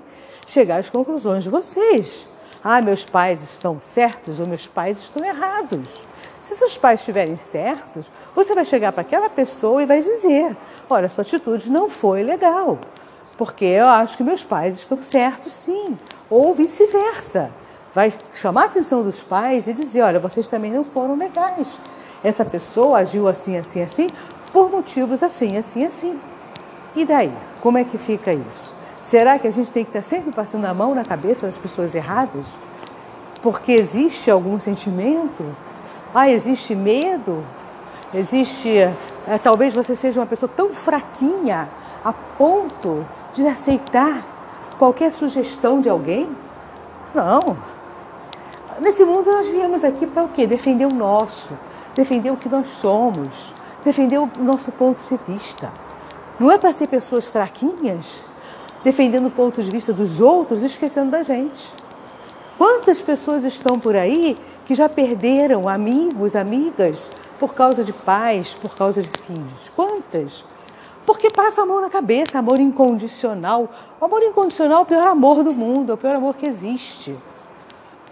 chegar 0.45 0.77
às 0.77 0.89
conclusões 0.89 1.43
de 1.43 1.49
vocês. 1.49 2.27
Ah, 2.63 2.81
meus 2.81 3.05
pais 3.05 3.41
estão 3.41 3.79
certos 3.79 4.39
ou 4.39 4.45
meus 4.45 4.67
pais 4.67 4.99
estão 4.99 5.23
errados. 5.23 6.05
Se 6.41 6.55
seus 6.55 6.77
pais 6.77 6.99
estiverem 6.99 7.37
certos, 7.37 8.11
você 8.35 8.53
vai 8.53 8.65
chegar 8.65 8.91
para 8.91 9.01
aquela 9.01 9.29
pessoa 9.29 9.81
e 9.81 9.85
vai 9.85 10.01
dizer: 10.01 10.57
Olha, 10.89 11.07
sua 11.07 11.21
atitude 11.21 11.69
não 11.69 11.89
foi 11.89 12.21
legal, 12.21 12.77
porque 13.39 13.63
eu 13.63 13.87
acho 13.87 14.17
que 14.17 14.23
meus 14.23 14.43
pais 14.43 14.75
estão 14.75 14.97
certos 15.01 15.53
sim. 15.53 15.97
Ou 16.29 16.53
vice-versa. 16.53 17.49
Vai 17.95 18.13
chamar 18.35 18.63
a 18.63 18.65
atenção 18.65 19.01
dos 19.01 19.21
pais 19.21 19.65
e 19.65 19.71
dizer: 19.71 20.01
Olha, 20.01 20.19
vocês 20.19 20.49
também 20.49 20.69
não 20.69 20.83
foram 20.83 21.15
legais. 21.15 21.79
Essa 22.21 22.43
pessoa 22.43 22.97
agiu 22.97 23.29
assim, 23.29 23.55
assim, 23.55 23.81
assim, 23.81 24.09
por 24.51 24.69
motivos 24.69 25.23
assim, 25.23 25.57
assim, 25.57 25.85
assim. 25.85 26.19
E 26.93 27.05
daí? 27.05 27.31
Como 27.61 27.77
é 27.77 27.85
que 27.85 27.97
fica 27.97 28.33
isso? 28.33 28.75
Será 29.01 29.39
que 29.39 29.47
a 29.47 29.51
gente 29.51 29.71
tem 29.71 29.85
que 29.85 29.89
estar 29.91 30.01
sempre 30.01 30.33
passando 30.33 30.65
a 30.65 30.73
mão 30.73 30.93
na 30.93 31.05
cabeça 31.05 31.45
das 31.45 31.57
pessoas 31.57 31.95
erradas? 31.95 32.57
Porque 33.41 33.71
existe 33.71 34.29
algum 34.29 34.59
sentimento? 34.59 35.45
Ah, 36.13 36.29
existe 36.29 36.75
medo? 36.75 37.41
Existe. 38.13 38.69
É, 39.27 39.37
talvez 39.37 39.73
você 39.73 39.95
seja 39.95 40.19
uma 40.19 40.25
pessoa 40.25 40.51
tão 40.55 40.69
fraquinha 40.69 41.69
a 42.03 42.13
ponto 42.13 43.05
de 43.33 43.45
aceitar 43.47 44.25
qualquer 44.77 45.11
sugestão 45.11 45.81
de 45.81 45.89
alguém? 45.89 46.29
Não. 47.13 47.57
Nesse 48.79 49.03
mundo 49.03 49.31
nós 49.31 49.47
viemos 49.47 49.83
aqui 49.83 50.07
para 50.07 50.23
o 50.23 50.29
quê? 50.29 50.47
Defender 50.47 50.85
o 50.85 50.93
nosso, 50.93 51.57
defender 51.93 52.31
o 52.31 52.37
que 52.37 52.47
nós 52.47 52.67
somos, 52.67 53.53
defender 53.83 54.17
o 54.17 54.29
nosso 54.39 54.71
ponto 54.71 55.01
de 55.01 55.31
vista. 55.31 55.71
Não 56.39 56.49
é 56.49 56.57
para 56.57 56.71
ser 56.71 56.87
pessoas 56.87 57.27
fraquinhas 57.27 58.27
defendendo 58.83 59.27
o 59.27 59.31
ponto 59.31 59.61
de 59.61 59.69
vista 59.69 59.91
dos 59.91 60.21
outros, 60.21 60.63
esquecendo 60.63 61.11
da 61.11 61.23
gente. 61.23 61.71
Quantas 62.57 63.01
pessoas 63.01 63.43
estão 63.43 63.79
por 63.79 63.95
aí 63.95 64.37
que 64.65 64.75
já 64.75 64.89
perderam 64.89 65.67
amigos, 65.67 66.35
amigas, 66.35 67.09
por 67.39 67.53
causa 67.53 67.83
de 67.83 67.93
pais, 67.93 68.53
por 68.53 68.75
causa 68.75 69.01
de 69.01 69.09
filhos? 69.21 69.69
Quantas? 69.69 70.43
Porque 71.05 71.29
passa 71.29 71.61
a 71.61 71.65
mão 71.65 71.81
na 71.81 71.89
cabeça, 71.89 72.37
amor 72.37 72.59
incondicional. 72.59 73.69
O 73.99 74.05
amor 74.05 74.21
incondicional 74.21 74.79
é 74.79 74.81
o 74.83 74.85
pior 74.85 75.07
amor 75.07 75.43
do 75.43 75.53
mundo, 75.53 75.91
é 75.91 75.95
o 75.95 75.97
pior 75.97 76.15
amor 76.15 76.35
que 76.35 76.45
existe. 76.45 77.15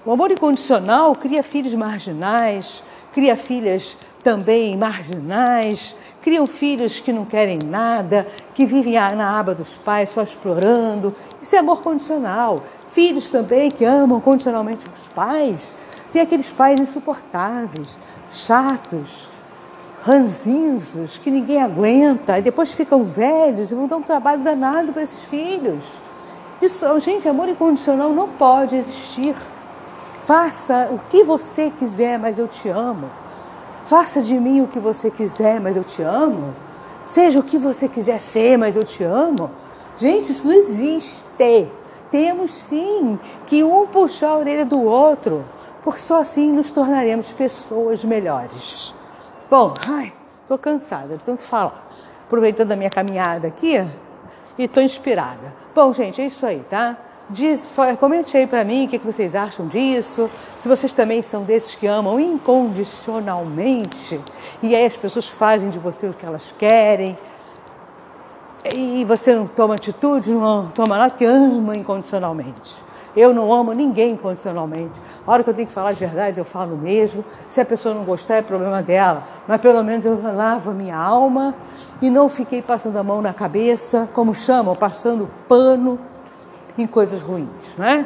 O 0.05 0.11
amor 0.11 0.31
incondicional 0.31 1.13
cria 1.15 1.43
filhos 1.43 1.75
marginais, 1.75 2.81
cria 3.11 3.35
filhas 3.35 3.97
também 4.23 4.75
marginais, 4.75 5.95
criam 6.21 6.45
filhos 6.45 6.99
que 6.99 7.13
não 7.13 7.23
querem 7.23 7.59
nada, 7.59 8.27
que 8.53 8.65
vivem 8.65 8.95
na 8.95 9.39
aba 9.39 9.55
dos 9.55 9.77
pais 9.77 10.09
só 10.09 10.21
explorando. 10.21 11.15
Isso 11.41 11.55
é 11.55 11.59
amor 11.59 11.81
condicional. 11.81 12.63
Filhos 12.91 13.29
também 13.29 13.71
que 13.71 13.85
amam 13.85 14.19
condicionalmente 14.19 14.85
os 14.93 15.07
pais. 15.07 15.73
Tem 16.11 16.21
aqueles 16.21 16.49
pais 16.49 16.79
insuportáveis, 16.79 17.99
chatos, 18.29 19.29
ranzinzos, 20.03 21.17
que 21.17 21.29
ninguém 21.29 21.61
aguenta, 21.61 22.37
e 22.37 22.41
depois 22.41 22.71
ficam 22.71 23.03
velhos 23.03 23.71
e 23.71 23.75
vão 23.75 23.87
dar 23.87 23.97
um 23.97 24.01
trabalho 24.01 24.41
danado 24.41 24.93
para 24.93 25.03
esses 25.03 25.23
filhos. 25.23 26.01
Isso, 26.61 26.99
gente, 26.99 27.27
amor 27.27 27.49
incondicional 27.49 28.11
não 28.11 28.29
pode 28.29 28.77
existir. 28.77 29.35
Faça 30.23 30.89
o 30.91 30.99
que 31.09 31.23
você 31.23 31.71
quiser, 31.77 32.17
mas 32.17 32.37
eu 32.39 32.47
te 32.47 32.69
amo. 32.69 33.09
Faça 33.83 34.21
de 34.21 34.33
mim 34.33 34.61
o 34.61 34.67
que 34.67 34.79
você 34.79 35.11
quiser, 35.11 35.59
mas 35.59 35.77
eu 35.77 35.83
te 35.83 36.01
amo. 36.01 36.53
Seja 37.05 37.39
o 37.39 37.43
que 37.43 37.57
você 37.57 37.87
quiser 37.87 38.19
ser, 38.19 38.57
mas 38.57 38.75
eu 38.75 38.83
te 38.83 39.03
amo. 39.03 39.51
Gente, 39.97 40.31
isso 40.31 40.47
não 40.47 40.55
existe. 40.55 41.27
Temos 42.11 42.53
sim 42.53 43.19
que 43.45 43.63
um 43.63 43.85
puxar 43.87 44.29
a 44.29 44.37
orelha 44.37 44.65
do 44.65 44.81
outro, 44.81 45.45
porque 45.83 45.99
só 45.99 46.21
assim 46.21 46.51
nos 46.51 46.71
tornaremos 46.71 47.33
pessoas 47.33 48.03
melhores. 48.03 48.93
Bom, 49.49 49.73
ai, 49.87 50.13
tô 50.47 50.57
cansada 50.57 51.17
de 51.17 51.23
tanto 51.23 51.41
falar. 51.41 51.87
Aproveitando 52.25 52.71
a 52.71 52.75
minha 52.75 52.89
caminhada 52.89 53.47
aqui 53.47 53.75
e 54.57 54.63
estou 54.63 54.83
inspirada. 54.83 55.53
Bom, 55.73 55.93
gente, 55.93 56.21
é 56.21 56.25
isso 56.25 56.45
aí, 56.45 56.63
tá? 56.69 56.97
Diz, 57.29 57.69
comente 57.99 58.37
aí 58.37 58.47
para 58.47 58.63
mim 58.63 58.85
o 58.85 58.87
que, 58.87 58.99
que 58.99 59.05
vocês 59.05 59.35
acham 59.35 59.67
disso. 59.67 60.29
Se 60.57 60.67
vocês 60.67 60.93
também 60.93 61.21
são 61.21 61.43
desses 61.43 61.75
que 61.75 61.85
amam 61.85 62.19
incondicionalmente 62.19 64.19
e 64.63 64.75
aí 64.75 64.85
as 64.85 64.95
pessoas 64.95 65.27
fazem 65.27 65.69
de 65.69 65.77
você 65.77 66.07
o 66.07 66.13
que 66.13 66.25
elas 66.25 66.53
querem 66.57 67.17
e 68.73 69.03
você 69.05 69.35
não 69.35 69.47
toma 69.47 69.75
atitude, 69.75 70.31
não 70.31 70.69
toma 70.69 70.97
nada, 70.97 71.11
que 71.11 71.25
ama 71.25 71.75
incondicionalmente. 71.75 72.83
Eu 73.17 73.33
não 73.33 73.51
amo 73.51 73.73
ninguém 73.73 74.11
incondicionalmente. 74.11 75.01
A 75.25 75.31
hora 75.31 75.43
que 75.43 75.49
eu 75.49 75.53
tenho 75.55 75.67
que 75.67 75.73
falar 75.73 75.91
de 75.91 75.99
verdade, 75.99 76.39
eu 76.39 76.45
falo 76.45 76.77
mesmo. 76.77 77.25
Se 77.49 77.59
a 77.59 77.65
pessoa 77.65 77.95
não 77.95 78.03
gostar, 78.03 78.35
é 78.35 78.41
problema 78.43 78.83
dela. 78.83 79.23
Mas 79.47 79.59
pelo 79.59 79.83
menos 79.83 80.05
eu 80.05 80.21
lavo 80.21 80.69
a 80.69 80.73
minha 80.73 80.95
alma 80.95 81.55
e 81.99 82.11
não 82.11 82.29
fiquei 82.29 82.61
passando 82.61 82.95
a 82.95 83.03
mão 83.03 83.19
na 83.19 83.33
cabeça, 83.33 84.07
como 84.13 84.35
chamam, 84.35 84.75
passando 84.75 85.27
pano 85.47 85.97
em 86.77 86.85
coisas 86.85 87.23
ruins, 87.23 87.75
né? 87.75 88.05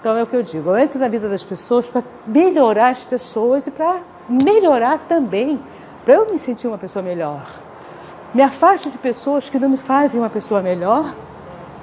Então 0.00 0.16
é 0.16 0.22
o 0.22 0.26
que 0.26 0.36
eu 0.36 0.42
digo, 0.42 0.70
eu 0.70 0.78
entro 0.78 1.00
na 1.00 1.08
vida 1.08 1.28
das 1.28 1.42
pessoas 1.42 1.88
para 1.88 2.04
melhorar 2.26 2.90
as 2.90 3.02
pessoas 3.04 3.66
e 3.66 3.70
para 3.70 4.02
melhorar 4.28 4.98
também, 5.08 5.58
para 6.04 6.14
eu 6.14 6.30
me 6.30 6.38
sentir 6.38 6.68
uma 6.68 6.78
pessoa 6.78 7.02
melhor. 7.02 7.42
Me 8.32 8.42
afasto 8.42 8.90
de 8.90 8.98
pessoas 8.98 9.48
que 9.48 9.58
não 9.58 9.68
me 9.68 9.78
fazem 9.78 10.20
uma 10.20 10.30
pessoa 10.30 10.60
melhor 10.60 11.12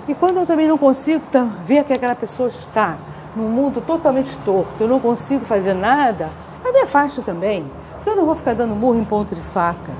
e 0.07 0.15
quando 0.15 0.37
eu 0.37 0.45
também 0.45 0.67
não 0.67 0.77
consigo 0.77 1.23
ver 1.65 1.83
que 1.83 1.93
aquela 1.93 2.15
pessoa 2.15 2.49
está 2.49 2.97
num 3.35 3.49
mundo 3.49 3.81
totalmente 3.81 4.37
torto, 4.39 4.73
eu 4.79 4.87
não 4.87 4.99
consigo 4.99 5.45
fazer 5.45 5.73
nada, 5.73 6.29
eu 6.63 6.73
me 6.73 6.79
afasto 6.81 7.21
também. 7.21 7.65
Eu 8.05 8.15
não 8.15 8.25
vou 8.25 8.35
ficar 8.35 8.55
dando 8.55 8.75
murro 8.75 8.99
em 8.99 9.05
ponto 9.05 9.35
de 9.35 9.41
faca. 9.41 9.91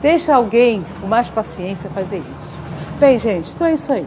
Deixa 0.00 0.34
alguém 0.34 0.84
com 1.00 1.06
mais 1.06 1.28
paciência 1.28 1.90
fazer 1.90 2.18
isso. 2.18 2.58
Bem, 2.98 3.18
gente, 3.18 3.52
então 3.54 3.66
é 3.66 3.74
isso 3.74 3.92
aí. 3.92 4.06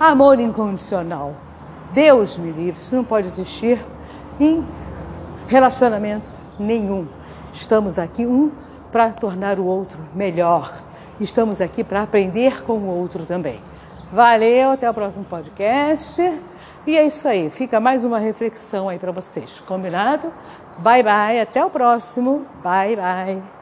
Amor 0.00 0.40
incondicional. 0.40 1.34
Deus 1.92 2.38
me 2.38 2.50
livre, 2.50 2.80
isso 2.80 2.96
não 2.96 3.04
pode 3.04 3.26
existir 3.26 3.84
em 4.40 4.64
relacionamento 5.46 6.30
nenhum. 6.58 7.06
Estamos 7.52 7.98
aqui 7.98 8.26
um 8.26 8.50
para 8.90 9.12
tornar 9.12 9.58
o 9.58 9.64
outro 9.64 9.98
melhor. 10.14 10.72
Estamos 11.20 11.60
aqui 11.60 11.84
para 11.84 12.02
aprender 12.02 12.62
com 12.62 12.74
o 12.74 12.86
outro 12.86 13.26
também. 13.26 13.60
Valeu, 14.12 14.70
até 14.70 14.88
o 14.88 14.94
próximo 14.94 15.24
podcast. 15.24 16.22
E 16.86 16.96
é 16.96 17.04
isso 17.04 17.28
aí, 17.28 17.50
fica 17.50 17.78
mais 17.78 18.04
uma 18.04 18.18
reflexão 18.18 18.88
aí 18.88 18.98
para 18.98 19.12
vocês. 19.12 19.60
Combinado? 19.66 20.32
Bye 20.78 21.02
bye, 21.02 21.40
até 21.40 21.64
o 21.64 21.68
próximo. 21.68 22.46
Bye 22.62 22.96
bye. 22.96 23.57